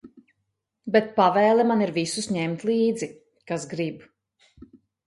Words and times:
Bet 0.95 1.11
pavēle 1.19 1.67
man 1.73 1.85
ir 1.89 1.93
visus 1.99 2.31
ņemt 2.39 2.67
līdzi, 2.71 3.13
kas 3.53 3.71
grib. 3.77 4.07